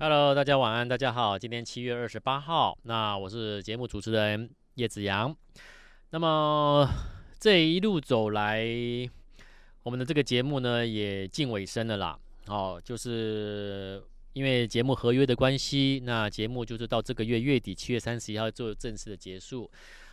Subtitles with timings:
[0.00, 5.36] Hello，大家晚安，大家好，今天七月二十八号，那我是节目主持人叶子阳。
[6.10, 6.88] 那么
[7.40, 8.64] 这一路走来，
[9.82, 12.16] 我们的这个节目呢也近尾声了啦。
[12.46, 14.00] 哦，就是
[14.34, 19.68] 因为节目合约的关系，那节目就是到这个月月底七月三十一号做正式的结束。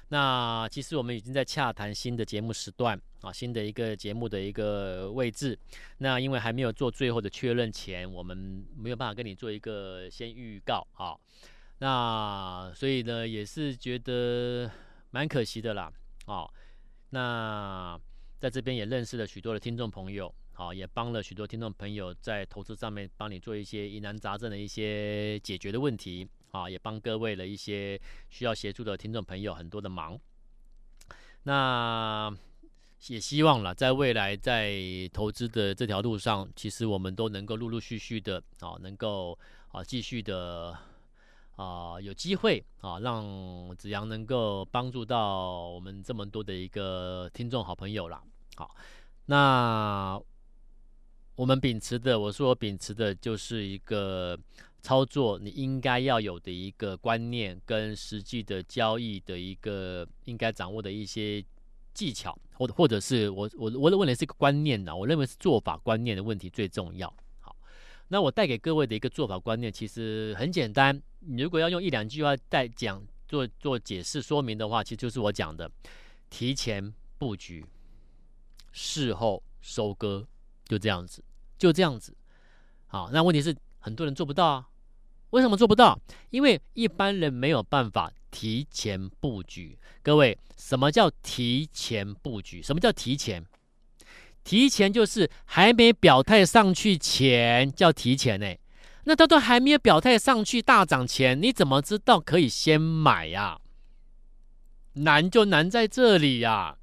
[0.10, 5.58] 那其实我们已经在洽谈新的节目时段啊，新的一个节目的一个位置。
[5.98, 11.18] 那因为还没有做最后的确认前，我们没有办法跟你做一个先预告啊。
[11.80, 14.70] 那所以呢，也是觉得
[15.09, 15.91] 蛮可惜的啦。
[16.26, 16.48] 啊，
[17.09, 18.00] 那
[18.40, 26.28] 在这边也认识了许多的听众朋友，好，也帮了许多听众朋友在投资上面帮你做一些疑难杂症的一些解决的问题。
[26.55, 30.18] 啊，也帮各位了一些需要协助的听众朋友很多的忙。
[31.44, 32.34] 那
[33.08, 34.73] 也希望了，在未来在
[35.12, 39.38] 投资的这条路上，其实我们都能够陆陆续续的啊，能够
[39.68, 40.76] 啊继续的
[41.58, 48.23] 啊有机会啊，让子阳能够帮助到我们这么多的一个听众好朋友了。
[48.56, 48.73] 好，
[49.26, 50.20] 那
[51.36, 54.39] 我们秉持的，我说我秉持的就是一个。
[54.86, 61.44] 操作你应该要有的一个观念，跟实际的交易的一个应该掌握的一些
[61.92, 67.11] 技巧，或者或者是我我我的问题是一个观念呢，我认为是做法观念的问题最重要。
[67.39, 67.55] 好，
[68.09, 75.67] 那我带给各位的一个做法观念其实很简单，你如果要用一两句话带讲做做解释说明的话，其实就是我讲的
[76.30, 77.66] 提前布局，
[78.72, 80.27] 事后收割，
[80.66, 81.23] 就这样子，
[81.58, 82.16] 就这样子。
[82.86, 84.70] 好，那问题是很多人做不到啊。
[85.31, 86.00] 为什么做不到？
[86.30, 89.78] 因为一般人没有办法提前布局。
[90.02, 92.62] 各位，什么叫提前布局？
[92.62, 93.44] 什么叫提前？
[94.44, 98.56] 提前就是还没表态上去前叫提前呢。
[99.06, 103.60] 那他都还没有表态上去大涨前，你怎么知道可以先买呀？
[104.94, 106.78] 难就难在这里呀。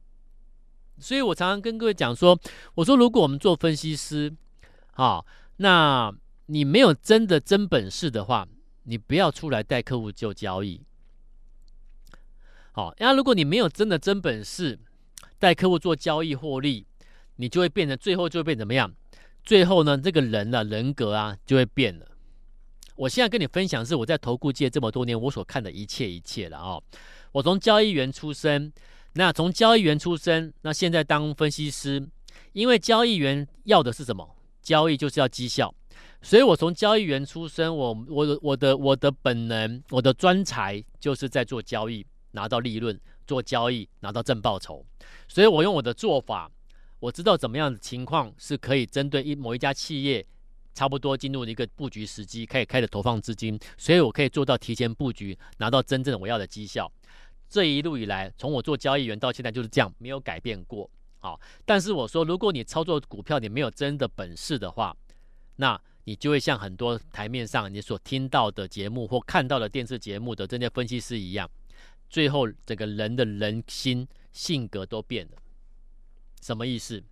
[0.99, 2.39] 所以我常常跟各位讲说，
[2.75, 4.35] 我说如果我们做分析师，
[4.93, 5.25] 好，
[5.57, 6.13] 那。
[6.47, 8.47] 你没有真的真本事的话，
[8.85, 10.81] 你不要出来带客户做交易。
[12.73, 14.79] 好，那如果你没有真的真本事
[15.39, 16.87] 带客户做交易获利，
[17.37, 18.93] 你就会变成最后就会变怎么样？
[19.45, 22.07] 最后呢，这个人呢、啊、人格啊就会变了。
[22.95, 26.83] 我现在跟你分享是我在投顾界这么多年我所看的一切一切了哦。
[27.33, 28.73] 我从交易员出身，
[29.15, 32.07] 那从交易员出身，那现在当分析师，
[32.53, 34.37] 因为交易员要的是什么？
[34.63, 35.75] 交易就是要绩效。
[36.23, 44.87] 所以，我从交易员出身，我我我的我的本能，我的专才就是在做交易，拿到利润，做交易拿到正报酬。
[45.27, 46.51] 所以我用我的做法，
[47.01, 50.25] 我知道怎么样的情况是可以针对一某一家企业，
[50.73, 56.91] 差不多进入一个布局时机，可以开始投放资金，所以我可以做到提前布局，拿到真正我要的绩效。
[57.49, 60.89] 这一路以来，从我做交易员到现在就是这样，没有改变过。
[61.19, 64.97] 好，但是我说，如果你操作股票，你没有真的本事的话，
[65.57, 71.49] 那你就会像很多台面上你所听到的节目或看到的电视节目的这些分析师一样，
[72.11, 75.33] 最后整个人的人心性格都变了。
[76.41, 77.03] 什么意思？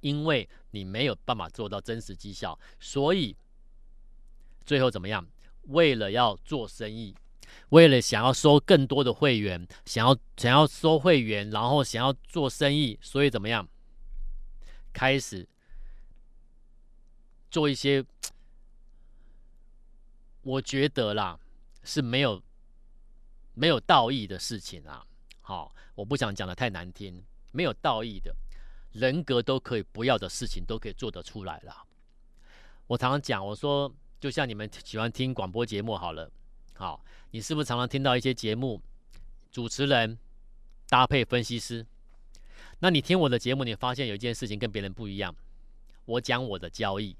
[0.00, 3.36] 因为你没有办法做到真实绩效，所以
[4.64, 5.26] 最后怎么样？
[5.68, 7.14] 为了要做生意，
[7.70, 13.68] 为了想要收更多的会员，想要想要收会员，然后想要做生意，所以怎么样？
[14.92, 15.48] 开始。
[17.54, 18.04] 做一些，
[20.42, 21.38] 我觉得啦
[21.84, 22.42] 是没有
[23.54, 25.06] 没有道义的事情啊。
[25.40, 27.22] 好，我不想讲的太难听，
[27.52, 28.34] 没有道义的
[28.90, 31.86] 人格都可以不要的事情都可以做得出来了。
[32.88, 33.88] 我常常讲，我说
[34.18, 36.28] 就像你们喜欢听广播节目好了，
[36.74, 38.82] 好，你是不是常常听到一些节目
[39.52, 40.18] 主持人
[40.88, 41.86] 搭配分析师？
[42.80, 45.32] 那你听我的节目，你发现有一件事情跟别人不一样，
[46.04, 47.16] 我讲我的交易。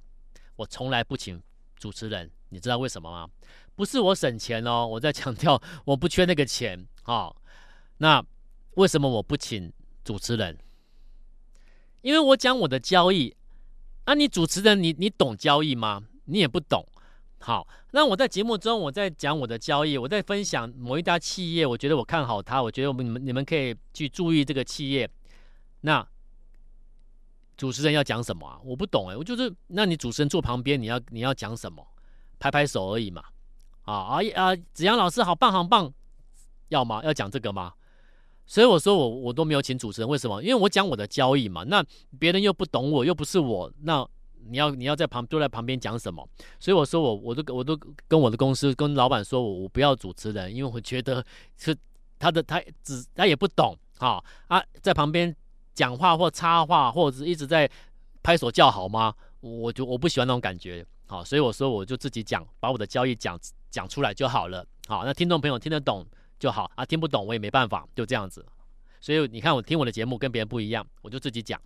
[0.57, 1.43] 我从来不请
[1.77, 3.29] 主持人，你知道为什么吗？
[3.75, 7.37] 不是我省钱哦，我在强调我不缺那个钱啊、哦。
[7.99, 8.25] 那
[8.75, 9.73] 为什么我不请
[10.05, 10.57] 主持人？
[12.03, 13.35] 因为我讲我的交易。
[14.07, 16.05] 那、啊、你主持人你，你你懂交易吗？
[16.27, 16.87] 你也不懂。
[17.41, 25.11] 好，那我在节目中我在讲我的交易，我在分享某一家企业，我觉得我看好它，我觉得我们你们你们可以去注意这个企业。
[25.81, 26.07] 那。
[27.57, 28.59] 主持人要讲什么啊？
[28.65, 31.87] 我不懂哎、我就是，那你主持人坐旁边，你要你要讲什么？
[32.39, 33.23] 拍拍手而已嘛。
[33.83, 34.57] 啊啊啊！
[34.73, 35.93] 子阳老师好棒好棒，
[36.69, 37.03] 要吗？
[37.05, 37.73] 要讲这个吗？
[38.47, 40.43] 所以我说我我都没有请主持人，为什么？
[40.43, 41.65] 因为我讲我的交易嘛。
[41.65, 41.85] 那
[42.19, 44.07] 别人又不懂我，又不是我，那
[44.47, 46.27] 你要你要在旁坐在旁边讲什么？
[46.59, 47.79] 所以我说我我都我都
[48.09, 51.25] 跟我的公司跟老板说我我不要主持人，因为我觉得
[51.57, 51.77] 是
[52.19, 55.35] 他的他只他也不懂啊啊，在旁边
[55.75, 57.69] 讲话或插话或者是一直在
[58.23, 59.15] 拍手叫好吗？
[59.41, 63.39] 我就我不喜欢那种感觉，好，所以我说我就自己讲，把我的交易讲
[63.71, 66.07] 讲出来就好了，好，那听众朋友听得懂
[66.39, 68.45] 就好啊，听不懂我也没办法，就这样子。
[69.01, 71.61] 所以你看我听我的节目跟别人不一样，我就自己讲。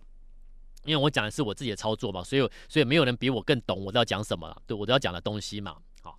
[0.85, 5.75] 因为我讲的是我自己的操作嘛，所以所以没有人比我更懂我都要讲什么了，对我都要讲的东西嘛。
[6.01, 6.17] 好，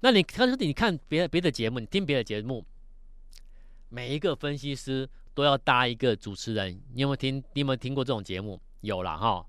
[0.00, 2.64] 那你他说你看别别的节目，你听别的节目，
[3.88, 6.80] 每一个分析师都要搭一个主持人。
[6.94, 7.36] 你有没有听？
[7.52, 8.58] 你有没有听过这种节目？
[8.80, 9.44] 有了哈。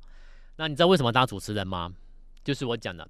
[0.57, 1.93] 那你知道为什么搭主持人吗？
[2.43, 3.09] 就是我讲的，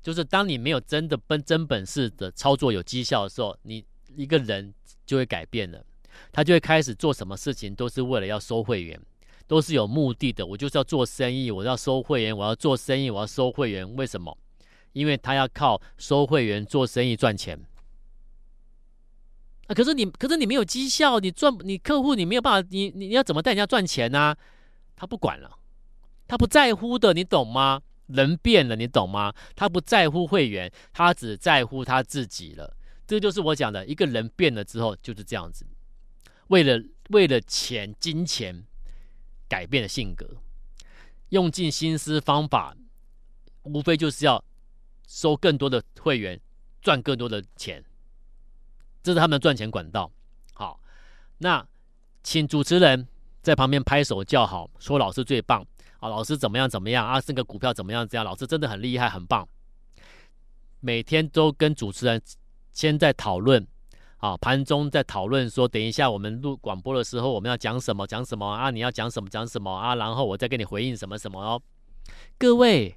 [0.00, 3.84] 就是当你没有真的本真本事的操作有绩效的时候，你
[4.16, 4.72] 一个人
[5.04, 5.84] 就会改变了，
[6.30, 9.00] 他就会开始做什么事情都是为了要收会员。
[9.48, 13.96] 都是有目的的，我就是要做生意，我要收会员，我要做生意，我要收会员。
[13.96, 14.38] 为什么？
[14.92, 17.58] 因为他要靠收会员做生意赚钱。
[19.74, 24.36] 可是你，可是你没有绩效，你赚你客户，你没有办法，你你你要怎么带人家赚钱呢？
[24.96, 25.58] 他不管了，
[26.26, 27.82] 他不在乎的，你懂吗？
[28.06, 29.32] 人变了，你懂吗？
[29.54, 32.76] 他不在乎会员，他只在乎他自己了。
[33.06, 35.66] 这就是我讲的，一个人变了之后就是这样子，
[36.48, 38.64] 为了为了钱，金钱。
[39.48, 40.26] 改变了性格，
[41.28, 42.74] 用尽心思方法，
[43.64, 44.42] 无非就是要
[45.06, 46.40] 收更多的会员，
[46.80, 47.84] 赚更多的钱，
[49.02, 50.10] 这是他们的赚钱管道。
[50.54, 50.80] 好，
[51.38, 51.66] 那
[52.22, 53.06] 请主持人
[53.42, 55.66] 在旁边拍手叫好，说老师最棒
[55.98, 59.48] 啊，老师怎么样怎么样啊，这个股票怎么样这样，老师真的很厉害很棒。
[60.80, 62.20] 每天都跟主持人
[62.72, 63.66] 先在讨论。
[64.18, 68.06] 啊，盘中在讨论说，等一下我们录广播的时候，我们要讲什么？
[68.06, 68.70] 讲什么啊？
[68.70, 69.28] 你要讲什么？
[69.28, 69.96] 讲什么啊？
[69.96, 71.60] 然后我再给你回应什么什么哦。
[72.38, 72.96] 各位，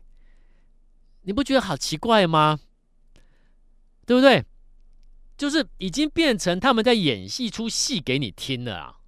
[1.23, 2.59] 你不觉得好奇怪吗？
[4.05, 4.45] 对不对？
[5.37, 8.99] 就是已经变成他们在演戏出戏给你听了啊。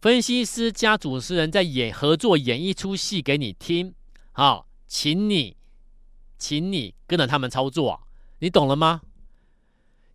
[0.00, 3.94] 分析师加主持人在演合作演一出戏给你听，
[4.32, 5.56] 好，请你，
[6.38, 8.02] 请你跟着他们操作，
[8.38, 9.02] 你懂了吗？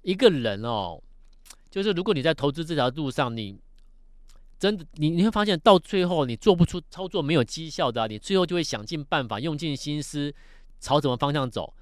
[0.02, 1.02] 一个人哦，
[1.70, 3.60] 就是如果你在投资这条路上，你
[4.58, 10.34] 真的你你会发现到最后你做不出操作没有绩效的，你最后就会想尽办法，用尽心思
[10.80, 11.76] 朝什么方向走，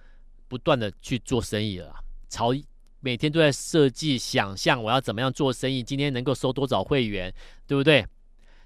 [0.50, 2.03] 不断的去做生意了，
[2.34, 2.52] 朝
[3.00, 7.32] 每天都在设计想象我要怎么样做生意，今天能够收多少会员，
[7.68, 8.04] 对不对？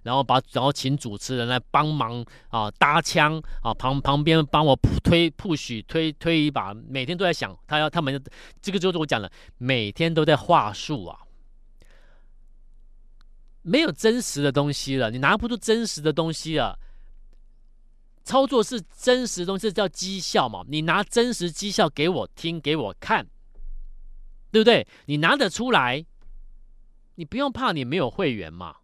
[0.03, 4.73] 然后把，然后请主持人来帮忙啊，搭腔啊，旁旁边帮我
[5.03, 8.23] 推 push 推推一把，每天都在想他要他们，
[8.61, 11.19] 这个就是我讲的，每天都在话术啊，
[13.63, 16.79] 没有真实的东西了，你拿不出真实的东西了。
[18.23, 20.61] 操作是真实的东西，这叫绩效嘛？
[20.67, 23.25] 你拿真实绩效给我听，给我看，
[24.51, 24.87] 对不对？
[25.05, 26.05] 你拿得出来，
[27.15, 28.75] 你不用怕你没有会员嘛。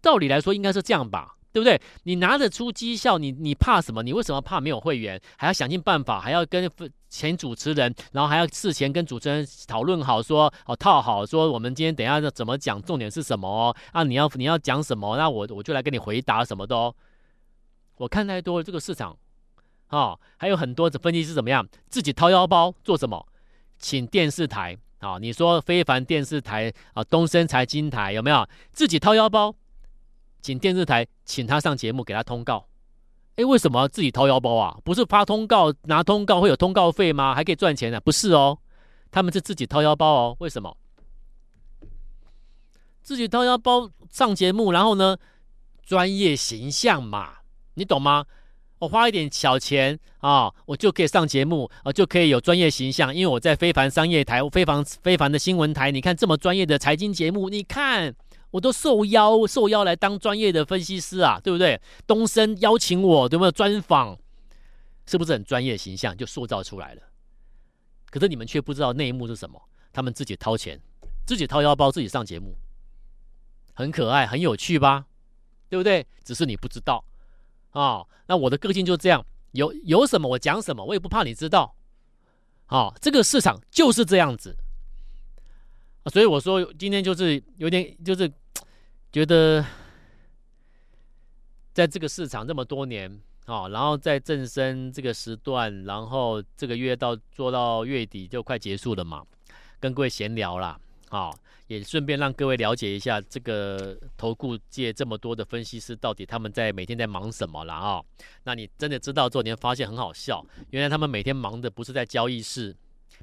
[0.00, 1.80] 道理来说应该是这样吧，对不对？
[2.02, 4.02] 你拿得出绩效，你你怕什么？
[4.02, 5.20] 你为什么怕没有会员？
[5.36, 6.70] 还要想尽办法，还要跟
[7.08, 13.76] 前主持人，然后还要事前跟主持人讨论好说，哦套好，说我们今天等一下怎么讲，重点是什么哦？
[13.92, 15.16] 啊，你要你要讲什么？
[15.16, 16.94] 那我我就来跟你回答什么的哦。
[17.96, 19.16] 我看太多了这个市场，
[19.86, 23.26] 啊、哦，还有很多的分析师怎么样，自己掏腰包做什么？
[23.84, 29.54] 请电视台啊、你说非凡电视台啊，东森财经台有没有自己掏腰包？
[30.40, 32.66] 请电视台请他上节目，给他通告。
[33.36, 34.78] 哎，为什么自己掏腰包啊？
[34.82, 37.34] 不是发通告拿通告会有通告费吗？
[37.34, 38.00] 还可以赚钱呢？
[38.00, 38.58] 不是哦，
[39.10, 40.36] 他们是自己掏腰包哦。
[40.40, 40.74] 为什么？
[43.02, 45.18] 自己掏腰包上节目，然后呢，
[45.82, 47.40] 专业形象嘛，
[47.74, 48.24] 你懂吗？
[48.84, 58.14] 我花一点小钱啊，我就可以上节目啊，就可以有专业形象，因为我在非凡商业台、非凡非凡的新闻台，你看这么专业的财经节目，你看。
[58.50, 61.80] 我都受邀受邀来当专业的分析师啊，对不对？
[62.06, 64.16] 东升邀请我，有没有专访？
[65.06, 67.02] 是不是很专业形象就塑造出来了？
[68.10, 69.60] 可是你们却不知道内幕是什么？
[69.92, 70.80] 他们自己掏钱，
[71.26, 72.54] 自己掏腰包，自己上节目，
[73.72, 75.06] 很可爱，很有趣吧？
[75.68, 76.06] 对不对？
[76.22, 77.04] 只是你不知道
[77.74, 78.08] 啊、哦。
[78.26, 81.76] 那我的个性就这样，有有什么我讲什么，我也不怕你知道。
[82.66, 84.56] 好、哦，这个市场就是这样子。
[86.06, 88.28] 所以我说今天就是有点就是。
[89.14, 89.64] 觉得
[91.72, 93.08] 在这个市场这么多年
[93.46, 99.24] 啊，然后在正声这个时段，然后这个月到做到月底就快结束了嘛，
[99.78, 100.80] 跟各位闲聊啦，
[101.14, 101.30] 啊、
[101.68, 108.02] 也顺便让各位了解一下这个投顾界这么多的分析师到底他们在每天在忙什么了啊、
[108.42, 112.74] 那你真的知道之后，你会发现很好笑，原来他们每天忙的不是在交易室，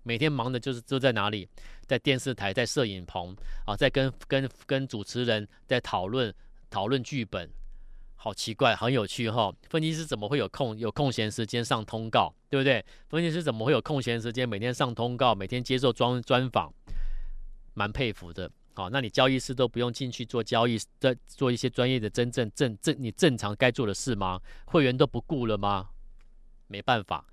[0.04, 1.48] 每天忙的就是就在哪里，
[1.86, 6.34] 在电视台，在摄影棚啊，在跟跟跟主持人在讨论
[6.70, 7.50] 讨论剧本。
[8.24, 12.86] 好奇怪，很有趣哈、分析师怎么会有空有空闲时间上通告，对不对？
[13.10, 16.72] 分析师怎么会有空闲时间每天上通告，每天接受专专访，
[17.74, 18.50] 蛮佩服的。
[18.74, 24.42] 好、那你交易师都不用进去做交易，在做一些专业的真正正正你正常该做的事吗？
[24.66, 25.90] 会员都不顾了吗？
[26.68, 27.26] 没办法，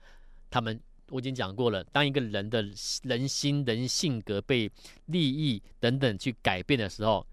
[0.50, 0.80] 他们
[1.10, 2.62] 我已经讲过了，当一个人的
[3.02, 4.70] 人心、人性格被
[5.06, 7.26] 利益等等去改变的时候，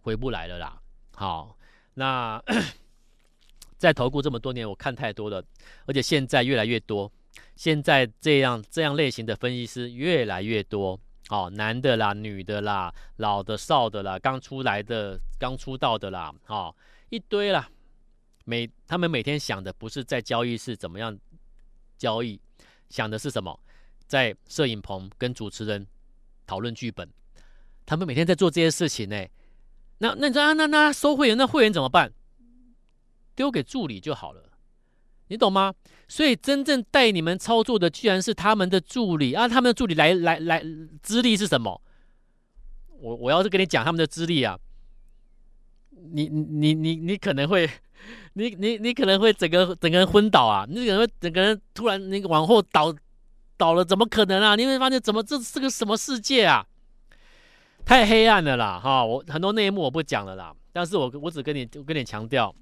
[0.00, 0.80] 回不来了啦。
[1.14, 1.56] 好。
[1.98, 2.42] 那
[3.78, 5.42] 在投顾这么多年，我看太多了，
[5.86, 7.10] 而且现在越来越多。
[7.54, 16.74] 现在这样这样类型的分析师越来越多，哦，男的啦，女的啦，老的少的啦，刚出来的，刚出道的啦，哦，
[17.10, 17.68] 一堆啦。
[18.44, 21.18] 每他们每天想的不是在交易室怎么样
[21.98, 22.40] 交易，
[22.88, 23.58] 想的是什么？
[24.06, 25.84] 在摄影棚跟主持人
[26.46, 27.08] 讨论剧本。
[27.84, 29.26] 他们每天在做这些事情呢。
[29.98, 32.12] 那那你说啊，那那收会员，那会员怎么办？
[33.34, 34.42] 丢给助理就好了，
[35.28, 35.74] 你懂吗？
[36.08, 39.48] 所以真正带你们操作的，居然是他们的助理啊！
[39.48, 40.62] 他们的助理来来来，
[41.02, 41.82] 资历是什么？
[43.00, 44.56] 我我要是跟你讲他们的资历啊，
[46.12, 47.68] 你你你你可能会，
[48.34, 50.64] 你你你可能会整个整个人昏倒啊！
[50.68, 52.94] 你可能会整个人突然那个往后倒
[53.56, 54.54] 倒了，怎么可能啊？
[54.54, 56.64] 你会发现怎么这是个什么世界啊？
[57.84, 59.04] 太黑暗了啦，哈！
[59.04, 62.54] 我很多内幕我不讲了啦，但是我我只跟你我跟你强调，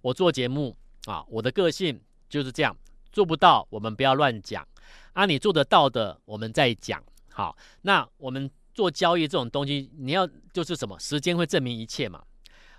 [0.00, 0.76] 我做节目
[1.10, 2.76] 啊，我的个性就是这样，
[3.10, 4.66] 做不到我们不要乱讲，
[5.12, 7.02] 啊，你做得到的我们再讲。
[7.30, 10.98] 好，那我们做交易这种东西，你要就是什么？
[10.98, 12.22] 时间会证明一切嘛。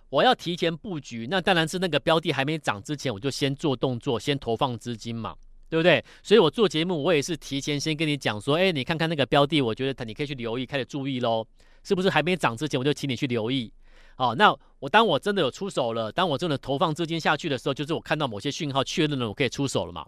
[0.10, 5.36] 我要提前布局，那当然是那个标的还没涨之前，我就先做动作，先投放资金嘛。
[5.70, 6.04] 对不对？
[6.24, 11.46] 所以我做节目，我也是提前先跟你讲说，哎，你看看那个标的，我觉得你可以去留意，开始注意喽。
[11.84, 13.72] 是不是还没涨之前，我就请你去留意？
[14.20, 20.06] 哦，那我当我真的有出手了，当我真的投放资金下去的时候，就是我看到某些讯号确认了，我可以出手了嘛？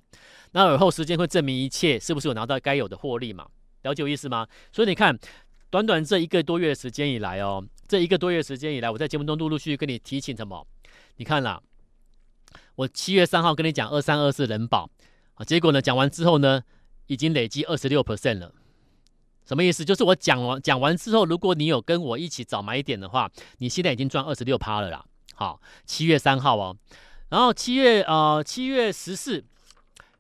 [0.52, 3.48] 那而后时间会证明一切，是不是有拿到该有的获利嘛？
[3.84, 4.46] 了解我意思吗？
[4.74, 5.18] 所以你看，
[5.70, 10.68] 短短这一个多月时间以来哦，这一个多月时间以来，我在节目中陆陆续续跟你提醒什么？
[11.16, 11.62] 你看啦，
[12.76, 14.90] 我七月三号跟你讲二三二四人保
[15.36, 15.46] 啊。
[15.46, 15.82] 结果呢？
[15.82, 16.62] 讲完之后呢，
[17.08, 18.54] 已经累积二十六 percent 了。
[19.52, 19.84] 什么意思？
[19.84, 25.04] 就是我讲完讲完之后，如果你有跟我一起找买点的话，你现在已经赚二十六趴了啦。
[25.36, 26.74] 好，七月三号哦，
[27.28, 29.44] 然后七月呃七月十四，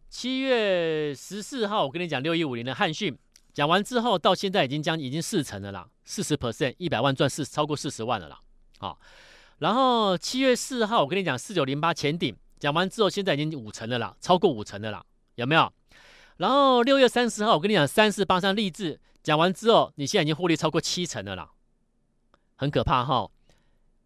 [0.09, 3.17] 七月十四号，我跟你讲六一五零的汉讯，
[3.53, 8.37] 讲完之后到现在已经将已经四成了啦，四十 percent，一百万赚四超过四十万了啦。
[8.79, 8.99] 好，
[9.59, 15.01] 然后七月四号，我跟你讲四九零八前顶，讲完之后现在已经五成了啦，超过五成了啦。
[15.35, 15.71] 有没有？
[16.35, 21.51] 然后六月三十号，我跟你讲，三四八三励志讲完之后，你现在已经获利超过七成了啦，
[22.55, 23.29] 很可怕哈！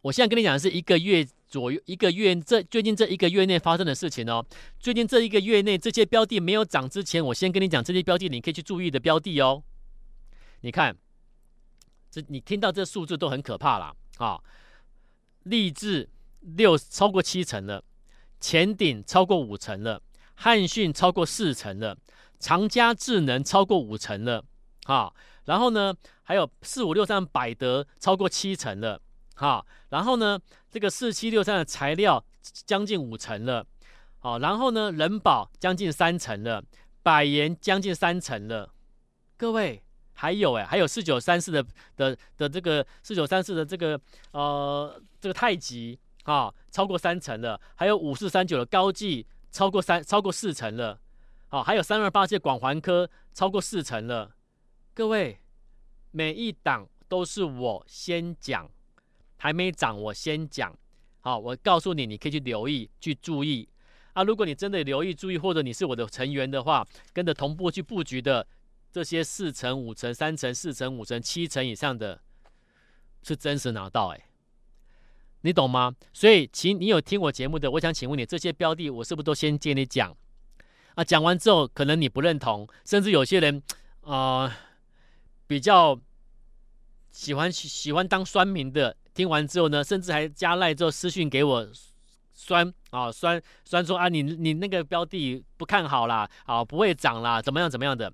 [0.01, 4.45] 我现在跟你讲的是一个月左右，一个月这最近这一个月内发生的事情哦。
[4.79, 9.63] 最近这一个月内，这些标的没有涨之前，我先跟你讲这些标的，你可以去注意的标的哦。
[10.61, 10.95] 你看，
[12.11, 13.95] 这你听到这数字都很可怕啦。
[14.17, 14.41] 啊！
[15.43, 17.83] 励志六超过七成了，
[18.39, 20.01] 前顶超过五成了。
[20.35, 21.97] 汉讯超过四成了，
[22.39, 24.43] 长佳智能超过五成了，
[24.85, 25.13] 哈，
[25.43, 29.01] 然后呢，还有四五六三百德超过七成了，
[29.35, 30.39] 哈，然后呢，
[30.71, 32.23] 这个四七六三的材料
[32.65, 33.65] 将近五成了，
[34.19, 36.63] 好，然后呢，人保将近三成了，
[37.03, 38.71] 百元将近三成了，
[39.35, 41.65] 各位还有哎，还有四九三四的
[41.97, 43.99] 的的这个四九三四的这个
[44.31, 49.27] 呃这个太极啊，超过三成了，还有五四三九的高技。
[49.55, 50.99] 超过三，超过四成了，
[51.47, 54.34] 好，还有三二八七广环科超过四成了。
[54.95, 55.37] 各位，
[56.11, 58.71] 每一档都是我先讲，
[59.35, 60.73] 还没涨我先讲。
[61.19, 63.67] 好，我告诉你，你可以去留意，去注意
[64.13, 64.23] 啊。
[64.23, 68.47] 如果你真的留意注意，或者你是我的成员的话，跟着同步去布局的
[68.89, 72.21] 这些四成、五成、三成、四成、五成、七成以上的，
[73.21, 74.29] 是真实拿到哎、
[75.41, 75.93] 你懂吗？
[76.13, 80.15] 所以，请你有听我节目的，我想请问你，这些标的我是不是都先接你讲？
[80.93, 83.61] 啊，讲完之后，可能你不认同，甚至有些人
[83.99, 84.55] 啊、
[85.47, 85.99] 比较
[87.11, 91.67] 喜欢喜欢当酸民的，听完之后呢，甚至还加赖之后私讯给我
[92.33, 98.11] 酸啊酸酸说啊，你你那个标的不看好啦，啊，不会涨啦，怎么样怎么样的？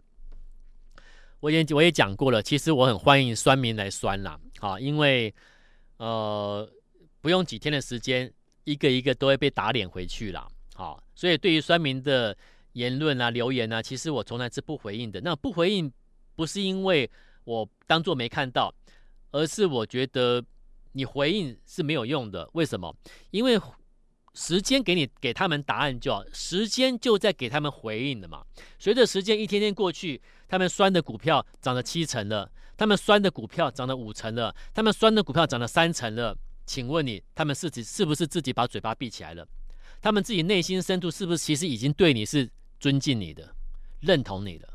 [1.39, 5.33] 我也我也讲过了，其实我很欢迎酸民来酸啦，好，因为
[5.97, 6.69] 呃
[7.19, 8.31] 不用几天的时间，
[8.63, 10.47] 一个一个都会被打脸回去啦。
[10.75, 12.37] 好，所以对于酸民的
[12.73, 15.19] 言论啊、留言啊，其实我从来是不回应的。
[15.21, 15.91] 那不回应
[16.35, 17.09] 不是因为
[17.43, 18.73] 我当作没看到，
[19.31, 20.43] 而是我觉得
[20.93, 22.49] 你回应是没有用的。
[22.53, 22.95] 为什么？
[23.31, 23.59] 因为
[24.33, 28.45] 时间给你给他们答案就好，时间就在给他们回应的嘛。
[28.79, 30.21] 随着时间一天天过去。
[30.51, 36.37] 他们酸的股票涨了七成了，他们酸的股票涨了五成了，他们酸的股票涨了三成了。
[36.65, 39.47] 请问你，他们自己是不是自己把嘴巴闭起来了？
[40.01, 42.49] 他们自己内心深处是不是其实已经对你是
[42.81, 43.55] 尊敬你的、
[44.01, 44.67] 认同你的？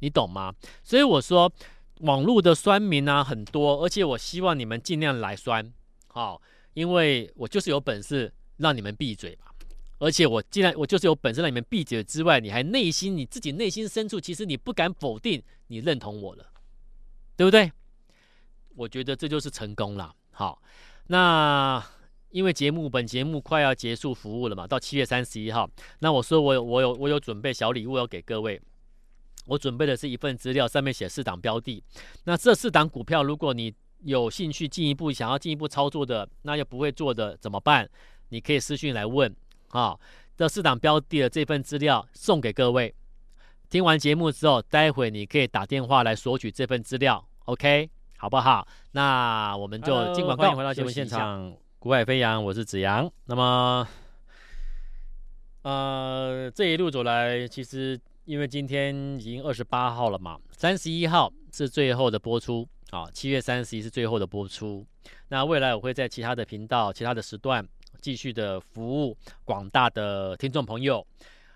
[0.00, 0.52] 你懂吗？
[0.82, 1.50] 所以我说，
[2.00, 5.72] 网络的酸民啊很多，而且我希望你们尽量来酸，
[6.08, 6.42] 好，
[6.74, 9.46] 因为我就是有本事让你们闭嘴吧。
[9.98, 16.46] 而且我既然我就是有本事让你们闭嘴之外，你还内心你自己内心深处，其实你不敢否定你认同我了，
[17.36, 17.70] 对不对？
[18.76, 20.14] 我觉得这就是成功了。
[20.30, 20.62] 好，
[21.08, 21.84] 那
[22.30, 28.58] 因为节目本节目快要结束服务了嘛，到七月三十一号，那我说我有我有我有准备小礼物要给各位，
[29.46, 31.82] 我准备的是一份资料，上面写四档标的。
[32.24, 37.88] 那这四档股票，如果你有兴趣进一步想要进一步操作的，那又不会做的怎么办？
[38.28, 39.34] 你可以私讯来问。
[39.70, 39.96] 啊，
[40.36, 42.94] 这四档标的的这份资料送给各位。
[43.68, 48.66] 听完节目之后，待会你可以打电话来索取这份资料，OK，好不好？
[48.92, 51.54] 那我们就进广告，欢迎回到节目现场。
[51.78, 53.08] 股海飞扬，我是子阳。
[53.26, 53.86] 那么，
[55.62, 57.98] 呃，这一路走来，其实
[58.30, 64.86] 因为今天已经二十八号了嘛，三十一号是最后的播出啊，七月三十一是最后的播出。
[65.30, 67.66] 那未来我会在其他的频道、其他的时段。
[68.00, 71.06] 继续的服务广大的听众朋友，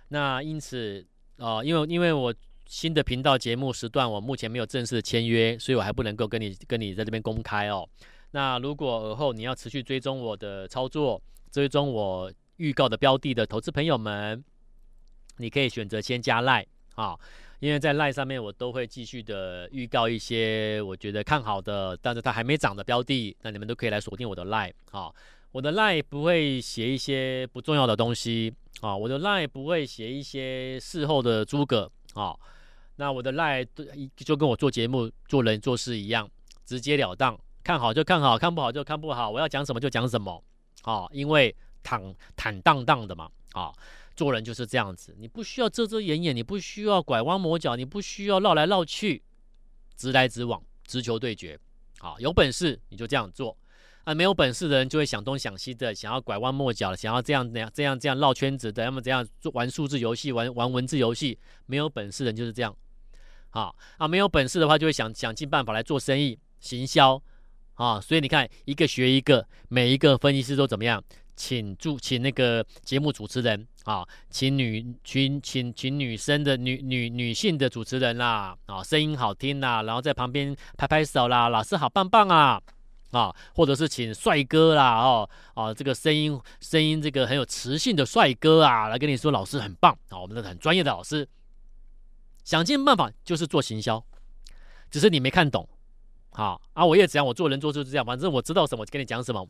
[0.09, 1.03] 那因此
[1.39, 2.35] 啊、因为因为我
[2.67, 7.89] 新的频道节目时段，我目前没有正式的签约，所以我还不能够跟你跟你在这边公开哦。
[8.33, 14.45] 那如果而后你要持续追踪我的操作，追踪我预告的标的的投资朋友们，
[15.37, 17.17] 你可以选择先加赖啊，
[17.61, 25.13] 因为在赖上面我都会继续的预告一些我觉得看好的，但是它还没涨的标的，那你们都可以来锁定我的赖啊。
[25.53, 32.35] 我的赖不会写一些不重要的东西啊，我的赖不会写一些事后的诸葛啊。
[32.97, 33.65] 那我的赖
[34.17, 36.29] 就跟我做节目、做人、做事一样，
[36.65, 40.43] 直截了当，看好就看好，看不好就看不好，我要讲什么就讲什么
[40.83, 43.73] 啊，因为坦坦荡荡的嘛啊，
[44.15, 49.23] 做人就是这样子，你不需要遮遮掩掩，你不需要拐弯抹角，你不需要绕来绕去，
[49.97, 51.59] 直来直往，直球对决
[51.99, 53.57] 啊，有本事你就这样做。
[54.05, 61.39] 啊，没有本事的人就会想东想西的，想要拐弯抹角的，想要这样那样这样这样绕圈子的，要么这样做玩数字游戏，玩玩文字游戏。
[61.65, 62.77] 没有本事的人就是这样。
[63.49, 67.23] 好啊，没有本事的话就会想想尽办法来做生意、行销
[67.77, 67.99] 啊。
[67.99, 71.03] 所以你看，一个学一个，每一个分析师都怎么样？
[71.37, 82.61] 请助请那个节目主持人啊，请女请请请女生的女女女性的主持人啦，啊，声音好听啦，然后在旁边拍拍手啦，老师好棒棒啊。
[83.11, 91.29] 啊，或者是请帅哥啦，哦，啊，这个声音声音这个很有磁性的帅哥啊，来跟你说老师很棒啊，我们的很专业的老师，
[92.43, 94.05] 想尽办法就是做行销，
[94.91, 95.69] 只是你没看懂，
[96.31, 99.49] 好啊，我也这样，我做人做事就这样，反正我知道什么，跟你讲什么。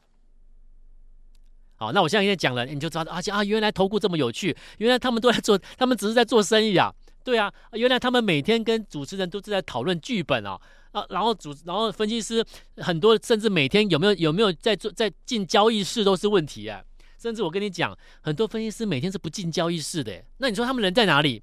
[1.85, 6.93] 好，那我现在跟你讲了，你就知道啊啊，原来投顾这么有趣，原来他们都在做，他们只是在做生意啊，
[7.23, 10.59] 对啊，原来他们每天跟主持人都是在讨论剧本啊。
[10.93, 12.45] 啊，然后主，然后分析师
[12.77, 16.81] 很多，甚至每天有没有有没有在做在进交易室都是问题啊。
[17.19, 20.23] 甚至我跟你讲，很多分析师每天是不进交易室的。
[20.39, 21.43] 那你说他们人在哪里？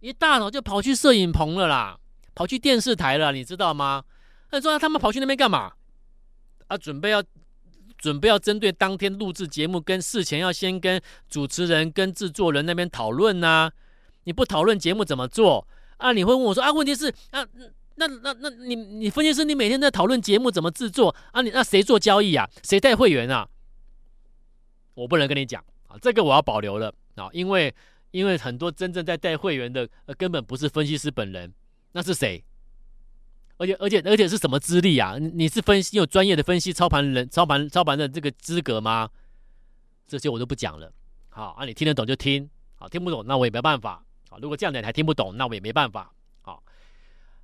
[0.00, 1.98] 一大早就跑去摄影棚了啦，
[2.34, 4.04] 跑去电视台了，你知道吗？
[4.50, 5.72] 那你说他们跑去那边干嘛？
[6.66, 7.22] 啊，准备要
[7.98, 13.70] 准备要针对当天录制节目，跟事前要先跟主持人跟制作人那边讨论呐。
[14.24, 15.66] 你不讨论节目怎么做
[15.98, 16.12] 啊？
[16.12, 17.46] 你会问我说啊，问题是啊。
[17.98, 21.40] 那那那你你分析师，你每天在讨论节目怎么制作啊？
[21.40, 22.46] 你那谁做交易啊？
[22.62, 23.48] 谁带会员啊？
[24.92, 27.74] 我不能跟你讲啊，这个我要保留了啊，因为
[28.10, 31.50] 因为很多真正在带会员的，呃，根本不是分析师本人，
[31.92, 32.44] 那是谁？
[33.58, 35.16] 而且而且而且是什么资历啊？
[35.18, 39.08] 你是分析有专业的分析操盘人操盘操盘的这个资格吗？
[40.06, 40.92] 这些我都不讲了。
[41.28, 44.04] 好啊，你听得懂就听，好，听不懂那我也没办法。
[44.28, 46.12] 好，如果这样的你还听不懂，那我也没办法。
[46.42, 46.62] 好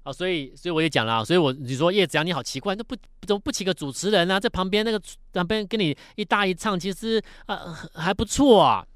[0.02, 2.96] 啊，所以，所以我也讲了，所以我你说叶子阳你好奇怪，那不
[3.26, 5.00] 怎么不请个主持人啊，在旁边那个
[5.32, 8.86] 旁边跟你一搭一唱，其实啊还不错啊，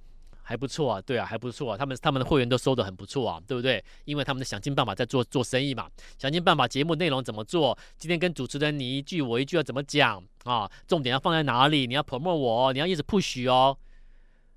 [0.48, 3.82] 还不错啊，对啊，还不错啊，他们他们的会员都收得很不错啊，对不对？
[4.04, 10.70] 因为他们想尽办法在做做生意嘛，想尽办法节目内容怎么做，今天跟主持人你一句我一句要怎么讲啊？
[10.86, 11.88] 重点要放在哪里？
[11.88, 13.76] 你要 promote 我，你要一直 push 哦，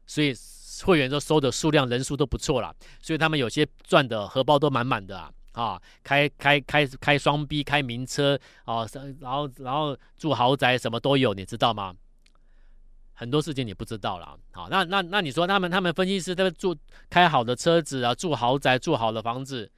[0.06, 0.32] 所以
[0.86, 2.72] 会员都收的数量人数都不错了，
[3.02, 8.86] 所以他们有些赚的荷包都满满的啊，啊，开开开开双 B 开名车啊，
[9.20, 11.96] 然后然后住豪宅什么都有，你知道吗？
[13.20, 16.74] 很多事情你不知道了，好，那那那你说他们他们分析师他们住
[17.10, 19.70] 开好的车子啊，住豪宅住好的房子，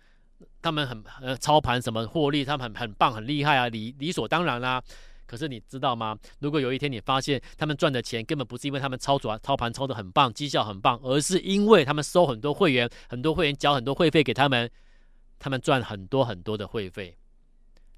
[0.62, 4.84] 他们很呃操盘什么获利，他们很很棒很厉害啊，理理所当然啦、啊。
[5.26, 6.16] 可是你知道吗？
[6.38, 14.70] 如果有一天你发现他们赚的钱根本不是因为他们操作操盘操得很棒，绩效很棒，而是因为他们收很多会员，很多会员缴很多会费给他们，
[15.40, 17.18] 他们赚很多很多的会费，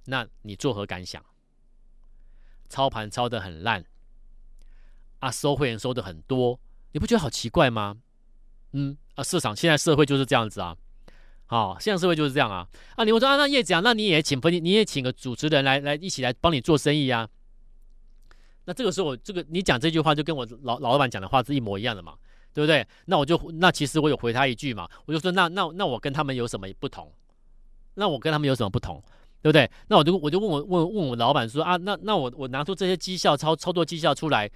[0.06, 1.22] 那你作何感想？
[2.70, 3.84] 操盘操得很烂。
[5.24, 6.60] 啊，收会员收的很多，
[6.92, 7.96] 你不觉得好奇怪吗？
[8.74, 10.76] 嗯，啊，市场现在社会就是这样子啊，
[11.46, 12.68] 好、现在社会就是这样啊。
[12.98, 17.30] 啊，你我说啊，那叶子啊，那你也请朋，你也请个主持人来来一起来帮你做生意啊。
[18.66, 22.16] 那这个时候，这个你讲这句话就跟我老老板讲的话是一模一样的嘛，
[22.54, 22.86] 对不对？
[23.06, 27.10] 那我就那其实我有回他一句嘛，我就说那那那我跟他们有什么不同？
[27.94, 29.02] 那我跟他们有什么不同？
[29.42, 29.70] 对不对？
[29.88, 34.50] 那我就我就问我问问我老板说啊，那那我我拿出这些绩效操操作绩效出来。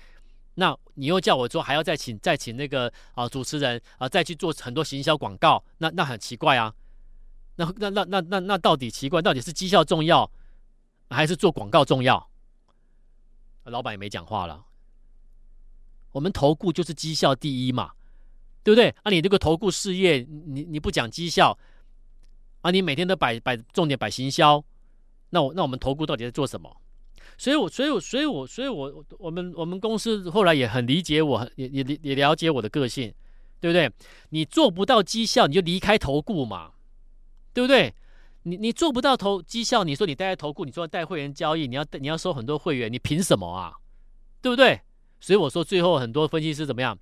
[0.60, 6.74] 那你又叫我说还要再请再请那个啊主持人啊再去做很多行销广告，那那很奇怪啊。
[7.58, 10.30] 那那那那那那到底奇怪，到底是绩效重要
[11.12, 12.28] 还是做广告重要？
[13.66, 14.66] 老板也没讲话了。
[16.12, 17.92] 我们投顾就是绩效第一嘛，
[18.64, 18.90] 对不对？
[19.04, 21.56] 啊，你这个投顾事业，你你不讲绩效
[22.62, 24.64] 啊，你每天都摆摆重点摆行销，
[25.30, 26.76] 那我那我们投顾到底在做什么？
[27.38, 33.14] 所以我，所以我，所以我，所以我，我们我们公司后来也很理解我，也也也了解我的个性，
[33.60, 33.92] 对不对？
[34.30, 36.72] 你做不到绩效，你就离开投顾嘛，
[37.54, 37.94] 对不对？
[38.44, 43.74] 你你做不到投绩效，你说你待在投顾，你说带会员交易，你要你要收很多会员，你凭什么啊？
[44.42, 44.80] 对不对？
[45.20, 46.98] 所以我说，最后很多分析师怎么样？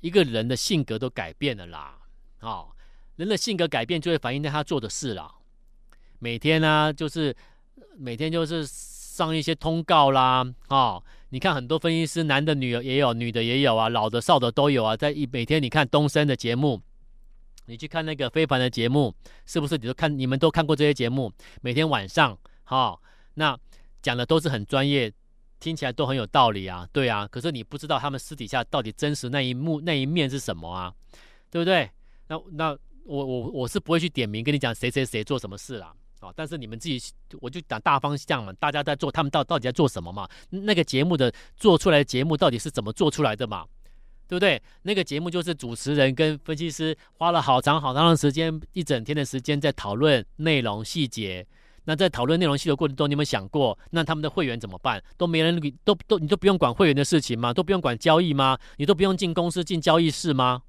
[0.00, 1.96] 一个人的性格都改变了啦，
[2.40, 2.68] 啊、哦，
[3.14, 5.32] 人的性格改变就会反映在他做的事了。
[6.18, 7.34] 每天呢、就是
[7.96, 8.66] 每天就是。
[9.12, 14.96] 上一些通告啦，啊、哦，你看很多分析师，男的、女的也有，女的也有啊，老的、少的都有啊。
[14.96, 16.80] 在一每天你看东森的节目，
[17.66, 19.76] 你去看那个非凡的节目，是不是？
[19.76, 21.30] 你都看，你们都看过这些节目？
[21.60, 22.98] 每天晚上，哈、
[23.34, 23.54] 那
[24.00, 25.12] 讲的都是很专业，
[25.60, 27.28] 听起来都很有道理啊，对啊。
[27.30, 30.90] 可是你不知道他们私底下到底真实那一幕那一面是什么啊，
[31.50, 31.90] 对不对？
[32.28, 32.70] 那那
[33.04, 35.92] 我我我是不会去点名跟你讲谁谁谁做什么事啦。
[36.28, 36.32] 啊！
[36.34, 37.00] 但是你们自己，
[37.40, 40.28] 我就讲大方向嘛，大家在做，他们到到底在做什么嘛？
[40.50, 43.66] 那个节目的做出来的节目到底是怎么做出来的嘛？
[44.28, 44.62] 对不对？
[44.82, 51.46] 那个节目就是主持人跟分析师花了好长好长的时间，一整天的时间在讨论内容细节。
[51.84, 55.02] 那在讨论内容细节的过程中，你有没有想过，那他们的会员怎么办？
[55.18, 57.52] 都没人，都都你都不用管会员的事情吗？
[57.52, 58.56] 都不用管交易吗？
[58.76, 60.62] 你都不用进公司进交易室吗？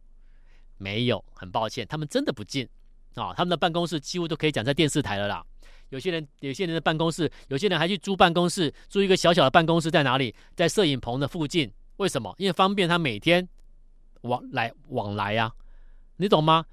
[0.77, 2.67] 没有，很抱歉，他们真的不进。
[3.15, 5.43] 啊、他们的办公室几乎都可以讲在电视台了啦。
[5.89, 10.33] 有些人，有些人的办公室，有些人还去租办公室，租一个小小的办公室在哪里？
[10.55, 11.71] 在摄影棚的附近。
[11.97, 12.33] 为什么？
[12.39, 13.47] 因为方便他每天
[14.21, 15.53] 往来往来呀、啊，
[16.17, 16.65] 你懂吗？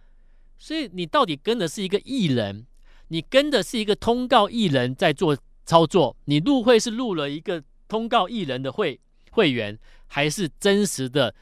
[0.57, 2.67] 所以你到底跟的是一个艺人，
[3.09, 8.99] 你跟的是一个通告艺人在做操作，你入会是入了一个通告艺人的会
[9.31, 11.35] 会员，还是真实的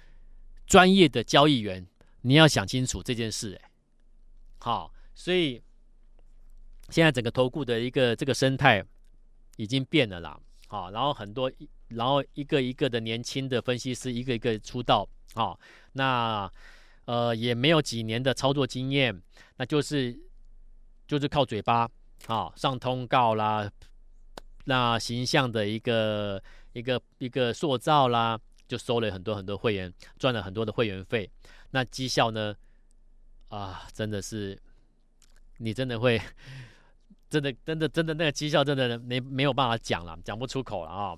[0.66, 1.86] 专业的交易员？
[2.22, 3.67] 你要想清楚这件事、欸。
[4.58, 5.62] 好，所以
[6.90, 8.84] 现在整个投顾的一个这个生态
[9.56, 10.38] 已经变了啦。
[10.66, 11.50] 好，然后很多，
[11.88, 15.08] 然后一个一个的年轻的分析师一个一个出道。
[15.34, 15.58] 好，
[15.92, 16.50] 那
[17.04, 19.22] 呃也没有几年的操作经验，
[19.56, 20.18] 那就是
[21.06, 21.88] 就是靠嘴巴，
[22.26, 23.70] 好上通告啦，
[24.64, 26.42] 那形象的一个
[26.72, 31.30] 一个一个塑造啦，就收了很多很多会员，赚了很多的会员费。
[31.70, 32.54] 那绩效呢？
[33.48, 34.58] 啊，真的是，
[35.56, 36.20] 你真的会，
[37.30, 41.16] 真的真的真的那个绩效真的没没有办法讲了，讲不出口了啊！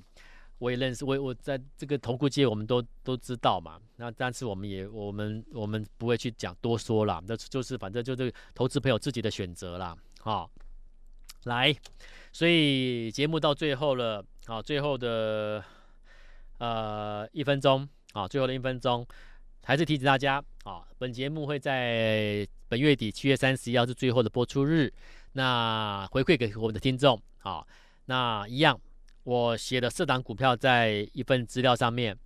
[0.58, 3.80] 我也认识，我我在这个投顾界，我们都都知道嘛。
[3.96, 10.46] 那但是我们也我们我们不会去讲多说了，那就是反正就是投资朋友自己的选择了啊。
[11.44, 11.74] 来，
[12.32, 15.64] 所以节目到最后了啊，最后的
[16.58, 19.04] 呃一分钟啊，最后的一分钟。
[19.62, 24.88] 还是提醒大家好，本节目会在本月底七月三十一号是最后的播出日。
[25.32, 27.66] 那回馈给我们的听众啊，
[28.04, 28.80] 那一样，
[29.24, 32.16] 我写的四档股票在一份资料上面。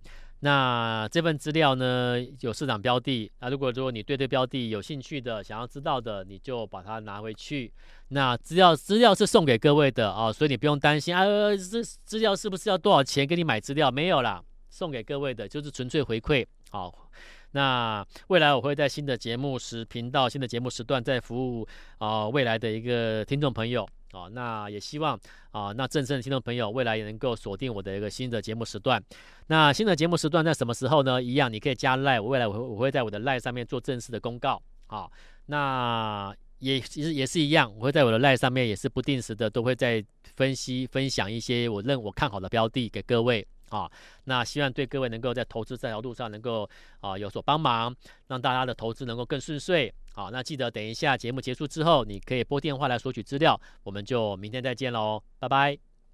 [0.41, 3.31] 那这份资料呢，有市场标的。
[3.39, 7.73] 那如果说你对这标的有兴趣的，想要知道的，你就把它拿回去。
[8.09, 11.25] 那资料资料是送给各位的啊，所以你不用担心啊，
[11.57, 13.89] 这资料是不是要多少钱给你买资料？
[13.89, 16.45] 没有啦，送给各位的就是纯粹回馈。
[16.69, 17.09] 好，
[17.55, 21.65] 那未来我会在新的节目时频道、新的节目时段再服务
[21.99, 23.87] 啊未来的一个听众朋友。
[24.11, 25.19] 啊，那也希望
[25.51, 29.01] 啊，那正正的听众朋友未来也能够锁定我的一个新的节目时段。
[29.47, 31.21] 那新的节目时段在什么时候呢？
[31.21, 34.61] 一样，你可以加 Line，我未来我会我会在我的 Line 上面做正式的公告。
[34.87, 35.09] 啊，
[35.47, 40.01] 那也其实也是一样，我会在我的 Line 上面也是不定时的都会在
[40.37, 43.45] 分析分享一些我认我看好的标的给各位。
[43.75, 43.91] 啊，
[44.23, 46.69] 那希望对各位能够在投资这条路上能够
[47.01, 47.95] 啊有所帮忙，
[48.27, 49.93] 让大家的投资能够更顺遂。
[50.13, 53.59] 好，那记得等一下节目结束之后，你可以拨电话来索取资料。
[53.83, 55.84] 我们就明天再见喽，拜拜。